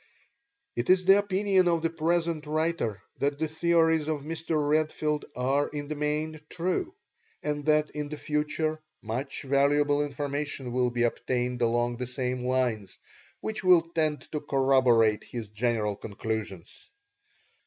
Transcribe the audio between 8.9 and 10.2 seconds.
much valuable